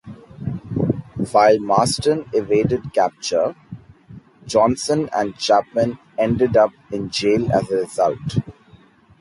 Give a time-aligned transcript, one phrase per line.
[1.31, 3.55] While Marston evaded capture,
[4.47, 8.39] Jonson and Chapman ended up in jail as a result.